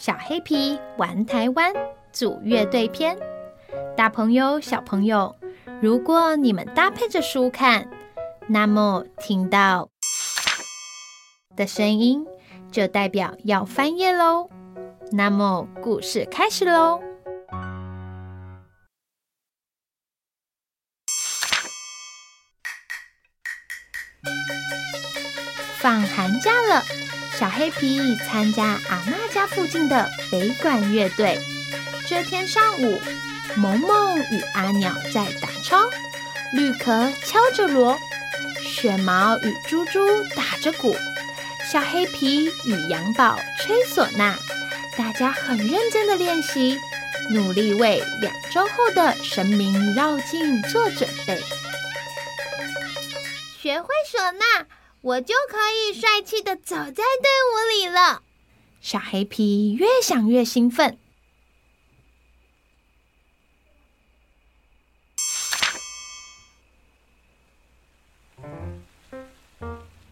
[0.00, 1.72] 小黑皮玩台湾
[2.12, 3.18] 组乐队篇，
[3.96, 5.34] 大朋友小朋友，
[5.82, 7.90] 如果你们搭配着书看，
[8.46, 9.88] 那么听到
[11.56, 12.24] 的声音
[12.70, 14.48] 就代表要翻页喽。
[15.10, 17.00] 那么故事开始喽。
[28.28, 31.38] 参加阿嬷家附近的北管乐队。
[32.08, 33.00] 这天上午，
[33.56, 35.88] 萌萌与阿鸟在打操，
[36.52, 37.98] 绿壳敲着锣，
[38.62, 40.00] 雪毛与猪猪
[40.34, 40.96] 打着鼓，
[41.70, 44.36] 小黑皮与杨宝吹唢呐。
[44.96, 46.78] 大家很认真的练习，
[47.30, 51.40] 努力为两周后的神明绕境做准备。
[53.60, 54.77] 学会唢呐。
[55.08, 58.22] 我就可以帅气的走在队伍里了。
[58.82, 60.98] 小黑皮越想越兴奋。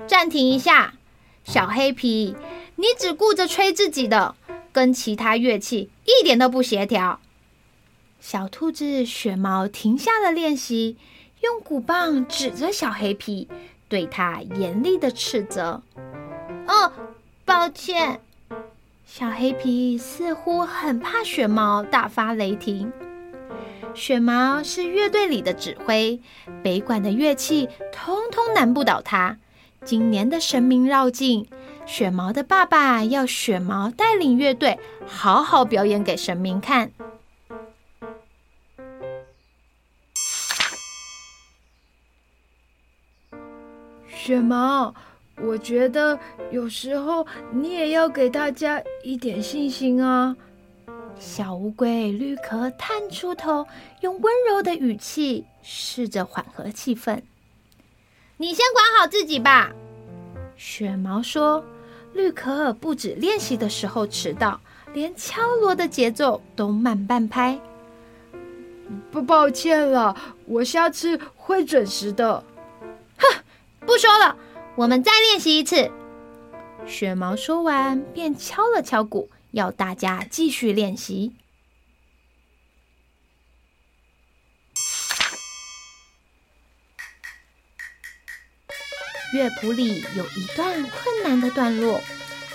[0.06, 0.94] 暂停一下，
[1.44, 2.34] 小黑皮，
[2.76, 4.34] 你只顾着吹自己的，
[4.72, 7.20] 跟其他乐器一点都不协调。
[8.18, 10.96] 小兔子雪毛停下了练习，
[11.42, 13.46] 用鼓棒指着小黑皮。
[13.88, 15.82] 对他严厉的斥责。
[16.66, 16.92] 哦，
[17.44, 18.20] 抱歉。
[19.04, 22.92] 小黑皮似乎很怕雪毛大发雷霆。
[23.94, 26.20] 雪毛是乐队里的指挥，
[26.62, 29.38] 北管的乐器通通难不倒他。
[29.84, 31.46] 今年的神明绕境，
[31.86, 36.90] 雪毛的爸爸要雪毛带领乐队好好表演给神明看。
[44.26, 44.92] 雪毛，
[45.36, 46.18] 我觉得
[46.50, 50.36] 有时候你也要给大家一点信心啊。
[51.16, 53.64] 小乌龟绿壳探出头，
[54.00, 57.20] 用温柔的语气试着缓和气氛。
[58.38, 59.70] 你先管好自己吧。
[60.56, 61.64] 雪毛说
[62.12, 64.60] ：“绿壳不止练习的时候迟到，
[64.92, 67.56] 连敲锣的节奏都慢半拍。
[69.12, 70.16] 不抱歉了，
[70.46, 72.42] 我下次会准时的。”
[73.86, 74.36] 不说了，
[74.74, 75.90] 我们再练习一次。
[76.86, 81.32] 雪毛说完，便敲了敲鼓，要大家继续练习。
[89.32, 92.00] 乐谱里有一段困难的段落，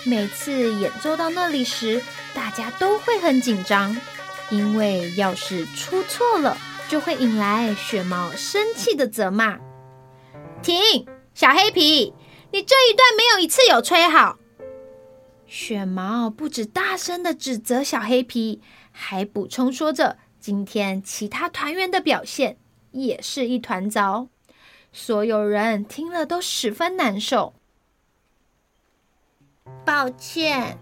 [0.04, 2.02] 每次演奏到那里时，
[2.34, 3.96] 大家都会很紧张，
[4.50, 6.56] 因为要是出错了，
[6.88, 9.58] 就会引来雪毛生气的责骂。
[10.62, 11.06] 停！
[11.34, 12.12] 小黑皮，
[12.50, 14.38] 你这一段没有一次有吹好。
[15.46, 18.60] 雪毛不止大声的指责小黑皮，
[18.90, 22.58] 还补充说着，今天其他团员的表现
[22.90, 24.28] 也是一团糟。
[24.92, 27.54] 所有人听了都十分难受。
[29.86, 30.78] 抱歉，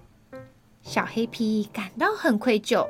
[0.83, 2.89] 小黑皮感到很愧疚。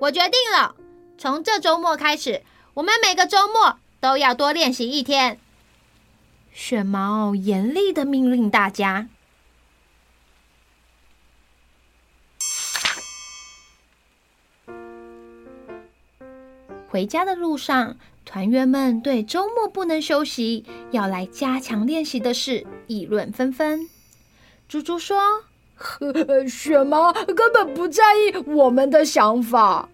[0.00, 0.74] 我决定了，
[1.16, 2.42] 从这周末开始，
[2.74, 5.38] 我们每个周末都要多练习一天。
[6.52, 9.08] 雪毛严厉的命令大家。
[16.88, 17.96] 回家的路上，
[18.26, 23.88] 团员们对周末不能休息、要来加强练习的事议论纷纷。
[24.68, 25.18] 猪猪说
[25.74, 29.88] ：“呵，雪毛根本不在意我们的想法。”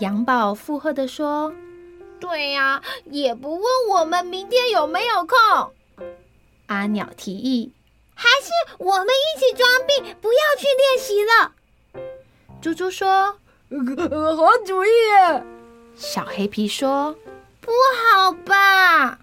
[0.00, 1.54] 杨宝附和的说。
[2.20, 5.72] 对呀，也不问我们明天有没有空。
[6.66, 7.72] 阿鸟提议，
[8.14, 11.52] 还是我们一起装病，不要去练习了。
[12.62, 13.32] 猪猪说
[13.68, 14.88] ：“好主意。”
[15.94, 17.14] 小黑皮说
[17.60, 19.18] ：“不好吧？”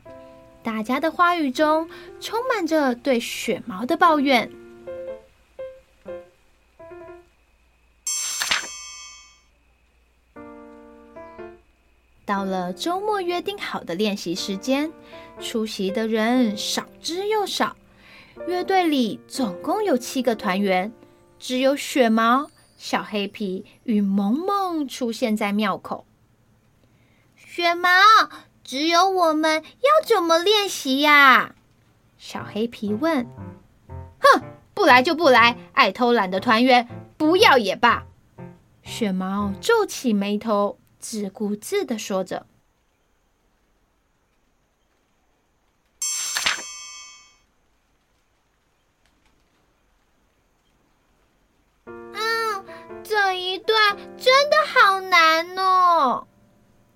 [0.64, 4.52] 大家的话语中充满着对雪毛的抱怨。
[12.32, 14.90] 到了周末约定好的练习时间，
[15.42, 17.76] 出席的人少之又少。
[18.48, 20.94] 乐队里总共有七个团员，
[21.38, 26.06] 只有雪毛、小黑皮与萌萌出现在庙口。
[27.36, 27.90] 雪毛，
[28.64, 31.56] 只有我们，要怎么练习呀？
[32.18, 33.28] 小黑皮问。
[34.22, 34.42] 哼，
[34.74, 36.88] 不来就不来，爱偷懒的团员
[37.18, 38.06] 不要也罢。
[38.84, 40.78] 雪毛皱起眉头。
[41.02, 42.46] 自顾自的说着。
[51.86, 52.66] 嗯，
[54.18, 56.28] 真的好难哦。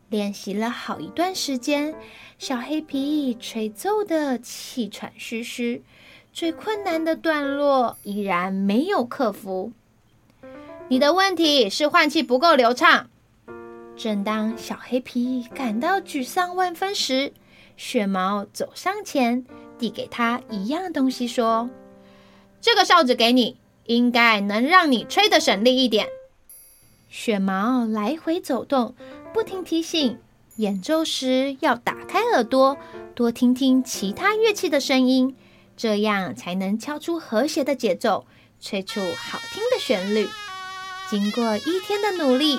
[0.09, 1.95] 练习了好一段时间，
[2.37, 5.83] 小黑皮吹奏的气喘吁吁，
[6.31, 9.73] 最困难的段落依然没有克服。
[10.87, 13.09] 你的问题是换气不够流畅。
[13.97, 17.33] 正当小黑皮感到沮丧万分时，
[17.77, 19.45] 雪毛走上前，
[19.77, 21.69] 递给他一样东西，说
[22.59, 26.07] ：“这个哨子给你，应该能让你吹得省力一点。”
[27.09, 28.95] 雪毛来回走动。
[29.33, 30.17] 不停提醒，
[30.55, 32.77] 演奏时要打开耳朵，
[33.13, 35.35] 多听听其他乐器的声音，
[35.75, 38.25] 这样才能敲出和谐的节奏，
[38.61, 40.29] 吹出好听的旋律。
[41.09, 42.57] 经过一天的努力，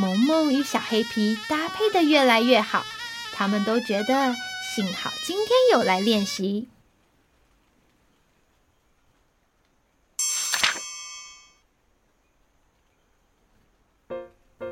[0.00, 2.84] 萌萌与小黑皮搭配的越来越好，
[3.32, 6.68] 他们都觉得幸好今天有来练习。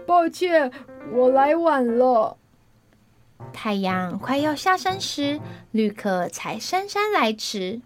[0.06, 0.70] 抱歉，
[1.11, 2.38] 我来晚了。
[3.52, 5.40] 太阳快要下山时，
[5.73, 7.81] 绿可才姗姗来迟。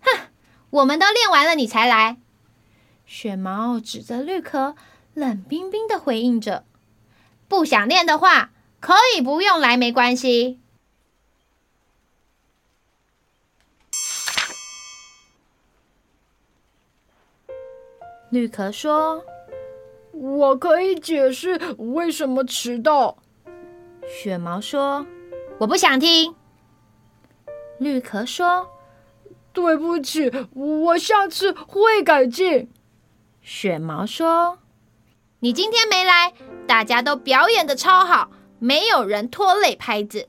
[0.00, 0.28] 哼，
[0.70, 2.18] 我们都练完了，你才来。
[3.04, 4.76] 雪毛指着绿可，
[5.14, 6.64] 冷冰冰的回应着
[7.48, 8.50] ：“不想练的话，
[8.80, 10.60] 可以不用来，没关系。”
[18.30, 19.24] 绿壳说。
[20.14, 23.16] 我可以解释为什么迟到。
[24.06, 25.06] 雪毛说
[25.58, 26.34] ：“我不想听。”
[27.80, 28.68] 绿壳说
[29.54, 32.70] ：“对不起，我下次会改进。”
[33.40, 34.58] 雪毛说
[35.44, 36.32] ：“你今天没来，
[36.68, 38.30] 大家都表演的超好，
[38.60, 40.28] 没有人拖累拍子。”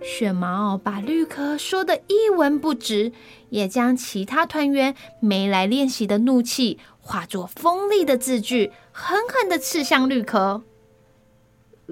[0.00, 3.12] 雪毛把绿壳说的一文不值，
[3.50, 6.78] 也将其他团员没来练习的怒气。
[7.02, 10.62] 化作锋利的字句，狠狠的刺向绿壳。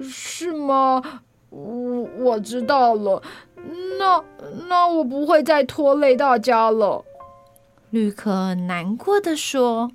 [0.01, 1.21] 是吗？
[1.51, 3.21] 我我知道了。
[3.99, 4.23] 那
[4.67, 7.05] 那我不会再拖累大家了。
[7.91, 9.91] 绿壳难过的说。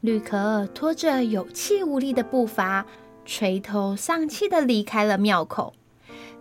[0.00, 2.86] 绿可拖着有气无力的步伐，
[3.26, 5.74] 垂头丧气地离开了庙口。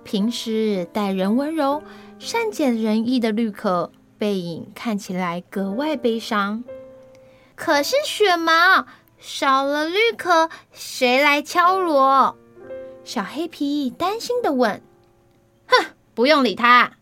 [0.06, 1.83] 平时待人温柔、
[2.19, 6.63] 善解人意的绿可背影看起来格外悲伤。
[7.53, 8.85] 可是雪毛
[9.17, 12.38] 少了绿可，谁来敲锣？
[13.03, 14.81] 小黑皮担心地问。
[15.67, 16.94] 哼，不用理他。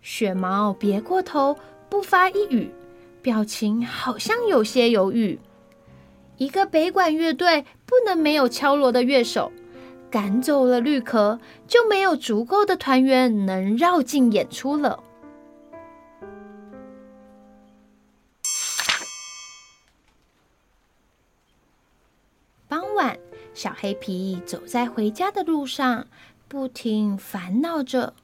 [0.00, 1.56] 雪毛别过头，
[1.88, 2.72] 不发一语，
[3.20, 5.40] 表情好像有些犹豫。
[6.36, 9.52] 一个北管乐队不能没有敲锣的乐手。
[10.10, 15.02] 赶走了绿壳，就没有足够的团员能绕进演出了。
[22.68, 23.18] 傍晚，
[23.54, 26.06] 小黑皮走在回家的路上，
[26.46, 28.14] 不停烦恼着：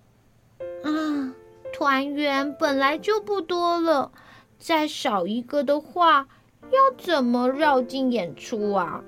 [0.85, 1.35] 啊，
[1.73, 4.13] 团员本来就不多了，
[4.61, 6.29] 再少一个的话，
[6.73, 9.03] 要怎么绕进演出啊？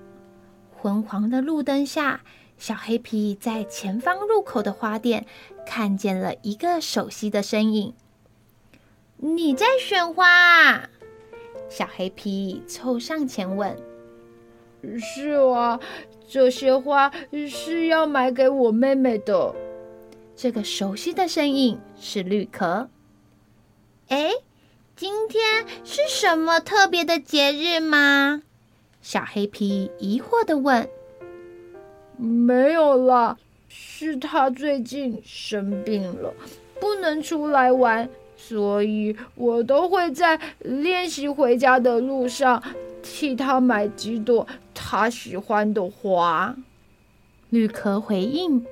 [0.76, 2.20] 昏黄的路灯下。
[2.58, 5.26] 小黑皮在前方入口的花店
[5.66, 7.92] 看见了一个熟悉的身影。
[9.16, 10.88] 你在选花啊？
[11.68, 13.76] 小黑皮凑上前问。
[15.00, 15.80] 是啊，
[16.28, 17.10] 这些花
[17.48, 19.54] 是要买给我妹妹的。
[20.36, 22.88] 这个熟悉的身影是绿壳。
[24.06, 24.30] 哎，
[25.02, 28.42] 今天是什么特别的节日吗？
[29.00, 30.88] 小黑皮疑惑的问。
[32.16, 33.36] 没有啦，
[33.68, 36.32] 是他最近生病了，
[36.78, 42.62] 不能出来玩，所以我都会在练习回家的路上
[43.02, 46.54] 替他买几朵他喜欢的花。
[47.50, 48.64] 绿壳回应。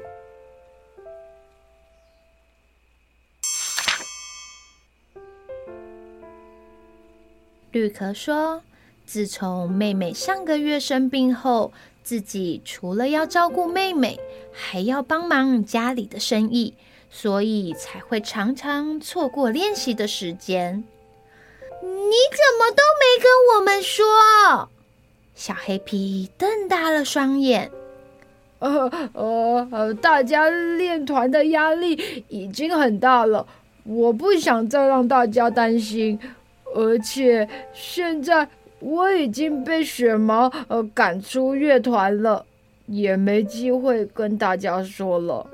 [7.72, 8.62] 绿可说
[9.06, 11.72] ：“自从妹妹上个月生病后。”
[12.02, 14.18] 自己除了要照顾妹妹，
[14.52, 16.74] 还要帮忙家里的生意，
[17.10, 20.82] 所以才会常常错过练习的时间。
[21.82, 24.68] 你怎么都没跟我们说？
[25.36, 27.70] 小黑皮瞪大了双眼。
[28.58, 33.46] 呃呃呃，大家练团的压力已经很大了，
[33.84, 36.18] 我不想再让大家担心，
[36.74, 38.48] 而且现在。
[38.82, 42.46] 我已经被雪毛呃赶出乐团了，
[42.86, 45.46] 也没机会跟大家说了。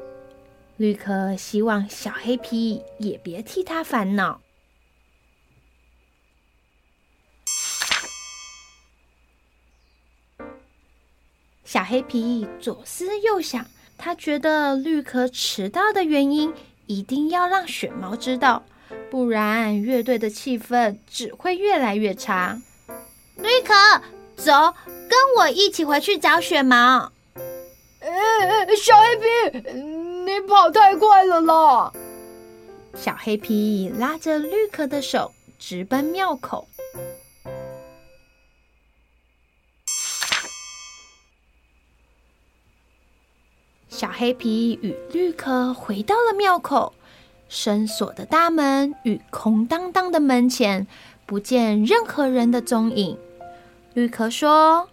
[0.76, 4.40] 绿柯希望小黑皮也别替他烦恼。
[11.64, 13.66] 小黑皮左思右想，
[13.99, 16.54] 他觉得绿壳迟到的原因
[16.87, 18.64] 一定要让雪毛知道，
[19.11, 22.61] 不然乐队的气氛只会越来越差。
[23.37, 23.75] 绿柯，
[24.37, 24.52] 走，
[25.09, 27.12] 跟我一起回去找雪毛。
[28.00, 29.26] 哎，小黑皮。
[30.26, 31.93] 你跑太快了啦！
[32.95, 36.66] 小黑皮拉着绿柯的手，直奔庙口。
[43.88, 46.93] 小黑皮与绿柯回到了庙口，
[47.49, 50.87] 深锁的大门与空荡荡的门前，
[51.26, 53.19] 不见任何人的踪影。
[53.95, 54.88] 绿壳说：“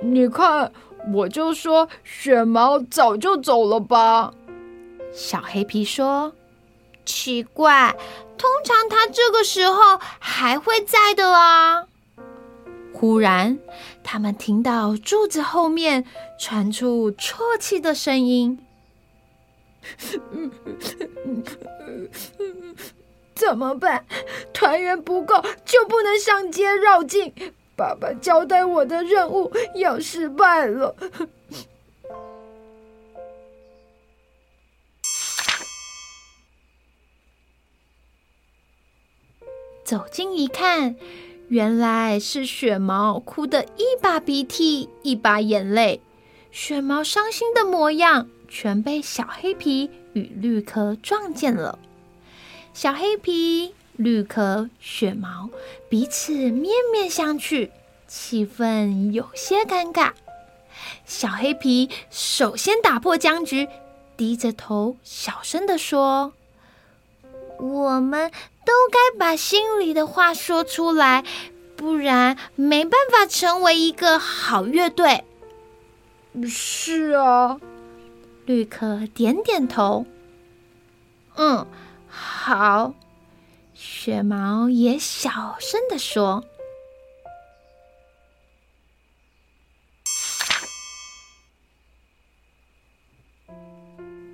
[0.00, 0.72] 你看。”
[1.14, 4.34] 我就说雪毛早就走了吧。
[5.12, 6.32] 小黑皮说
[7.06, 7.94] ：“奇怪，
[8.36, 11.86] 通常他这个时候还会在的啊。”
[12.92, 13.56] 忽然，
[14.02, 16.04] 他们听到柱子后面
[16.40, 18.65] 传出啜泣的声音。
[23.34, 24.04] 怎么办？
[24.52, 27.32] 团员不够，就不能上街绕境。
[27.76, 30.96] 爸爸交代我的任务要失败了。
[39.84, 40.96] 走近一看，
[41.48, 46.00] 原来是雪毛哭得一把鼻涕一把眼泪。
[46.50, 51.78] 雪毛伤心的模样全被小黑皮与绿壳撞见了。
[52.72, 53.74] 小黑皮。
[53.98, 55.48] 绿壳、雪毛
[55.88, 57.70] 彼此面面相觑，
[58.06, 60.12] 气氛有些尴尬。
[61.06, 63.66] 小黑皮首先打破僵局，
[64.14, 66.34] 低着头小声地说
[67.58, 68.30] ：“我们
[68.66, 71.24] 都该把心里的话说出来，
[71.74, 75.24] 不然没办法成为一个好乐队。”
[76.46, 77.58] 是啊，
[78.46, 80.06] 绿可点点头。
[81.34, 81.66] 嗯，
[82.08, 82.94] 好。
[83.74, 86.42] 雪毛也小声地说：“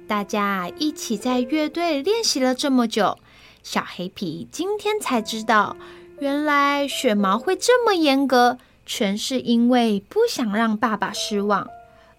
[0.07, 3.19] 大家一起在乐队练习了这么久，
[3.65, 5.77] 小黑皮今天才知道，
[6.21, 11.69] 原来雪毛会这么严格，全是因为不想让爸爸失望。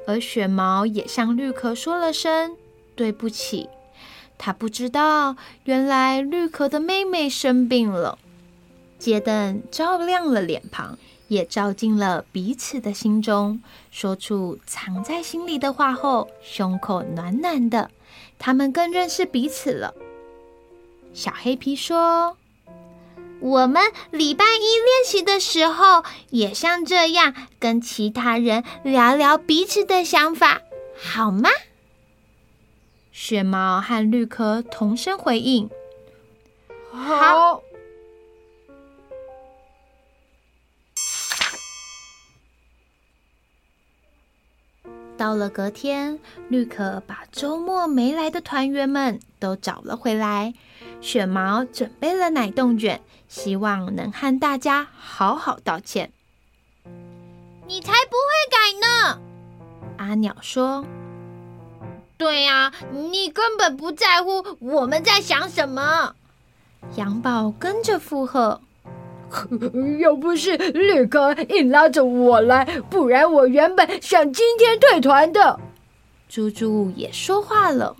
[0.07, 2.55] 而雪毛也向绿壳说了声
[2.95, 3.69] 对不起。”
[4.37, 8.17] 他不知道，原来绿壳的妹妹生病了。
[8.99, 13.61] 街灯照亮了脸庞，也照进了彼此的心中。
[13.91, 17.91] 说出藏在心里的话后，胸口暖暖的。
[18.37, 19.93] 他们更认识彼此了。
[21.13, 22.37] 小黑皮说
[23.43, 30.61] ：“我们礼拜一练习的时候，也像这样跟其他人聊聊彼此的想法，
[30.97, 31.49] 好吗？”
[33.11, 35.69] 雪毛和绿壳同声回应
[36.89, 37.61] ：“好。”
[45.23, 50.53] 到了隔天，绿可把周末没来的团员们都找了回来。
[50.99, 52.99] 雪毛准备了奶冻卷，
[53.29, 56.11] 希望能和大家好好道歉。
[57.65, 59.21] 你才不会改呢！
[59.95, 60.83] 阿鸟说。
[62.17, 66.15] 对呀、啊，你根本不在乎我们在想什么。
[66.97, 68.59] 杨宝跟着附和
[69.99, 75.59] ：“又不是绿哥硬拉着我来，不然我原本想今天退团的。”
[76.29, 77.95] 猪猪也说话了：“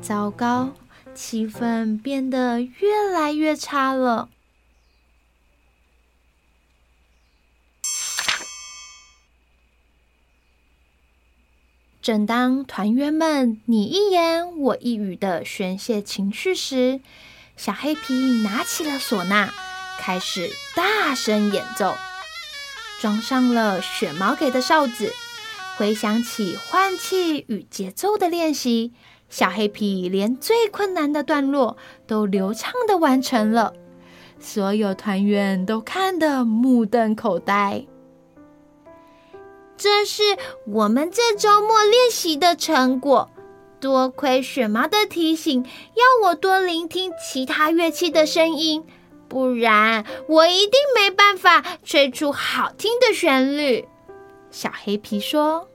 [0.00, 0.72] 糟糕，
[1.14, 4.28] 气氛变得越来越差了。”
[12.00, 17.00] 正当团员们你一言我一语的宣泄情绪时，
[17.56, 18.12] 小黑皮
[18.42, 19.50] 拿起了唢呐，
[19.98, 21.94] 开始大声演奏，
[23.00, 25.12] 装上了雪毛给的哨子，
[25.76, 28.92] 回想起换气与节奏的练习，
[29.28, 33.72] 小黑皮连最困难的段落都流畅的完成了，
[34.38, 37.86] 所有团员都看得目瞪口呆。
[39.76, 40.22] 这是
[40.66, 43.30] 我们这周末练习的成果。
[43.80, 48.82] 多亏雪毛的提醒，要我多聆听其他乐器的声音，
[49.34, 53.88] 不然我一定没办法吹出好听的旋律。
[54.52, 55.68] 小黑皮说：“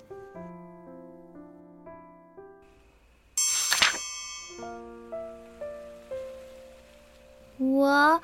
[7.60, 8.22] 我，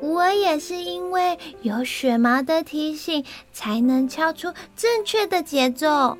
[0.00, 6.18] 我也是因为有雪毛的提醒，才能敲出正确的节奏。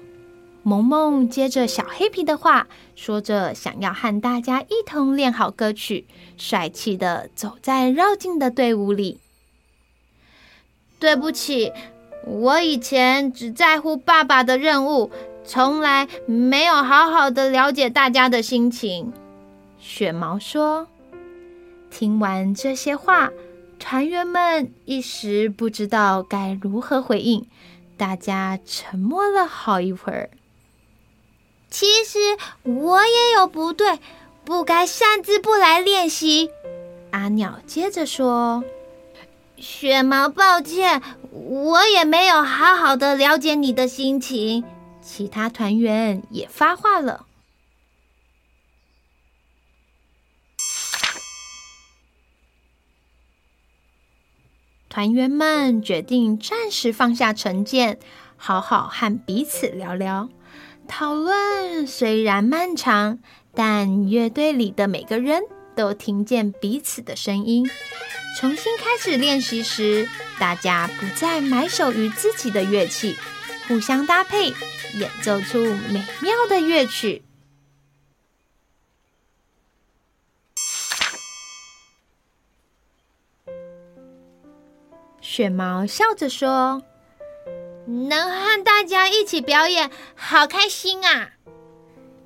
[0.62, 9.18] 萌萌接着小黑皮的话，说着想要和大家一同练好歌曲，帅气的走在绕境的队伍里。
[11.00, 11.72] 对不起，
[12.24, 15.10] 我以前只在乎爸爸的任务，
[15.44, 19.12] 从来没有好好的了解大家的心情。
[19.78, 20.86] 雪毛说。
[21.90, 23.30] 听完这些话，
[23.78, 27.46] 团员们一时不知道该如何回应，
[27.98, 30.30] 大家沉默了好一会儿。
[31.72, 32.18] 其实
[32.64, 33.98] 我也有不对，
[34.44, 36.50] 不该擅自不来练习。
[37.12, 38.62] 阿鸟接着说
[39.56, 44.62] ：“雪毛，抱歉，我也没有好好的了解你的心情。”
[45.00, 47.26] 其他团员也发话了。
[54.90, 57.98] 团员们决定暂时放下成见，
[58.36, 60.28] 好好和彼此聊聊。
[60.88, 63.18] 讨论虽然漫长，
[63.54, 65.42] 但乐队里的每个人
[65.74, 67.68] 都听见彼此的声音。
[68.38, 70.08] 重新开始练习时，
[70.38, 73.16] 大家不再埋首于自己的乐器，
[73.66, 74.52] 互相搭配，
[74.98, 77.22] 演奏出美妙的乐曲。
[85.20, 86.82] 雪毛笑着说。
[87.92, 91.30] 能和大家一起表演，好开心啊！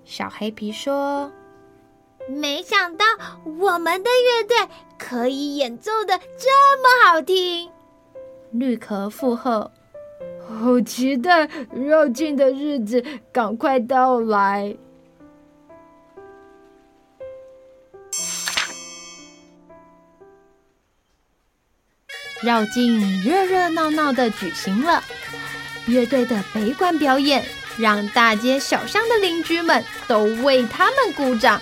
[0.04, 1.32] 小黑皮说
[2.30, 3.04] ：“没想到
[3.44, 7.70] 我们的乐队可以演奏的这么好听。”
[8.52, 9.73] 绿壳附和
[10.49, 14.76] ：“好期待绕境的日子赶快到来。”
[22.42, 25.02] 绕境热热闹闹的举行了。
[25.87, 27.44] 乐队的北管表演
[27.77, 31.61] 让大街小巷的邻居们都为他们鼓掌，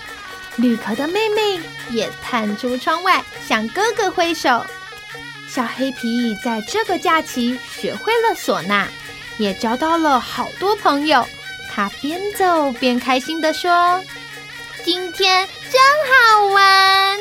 [0.55, 1.59] 绿壳的妹妹
[1.89, 4.65] 也探出窗外向哥哥挥手。
[5.47, 8.87] 小黑皮在这个假期学会了唢呐，
[9.37, 11.25] 也交到了好多朋友。
[11.71, 14.03] 他边走边开心地说
[14.83, 17.17] ：“今天真好玩。”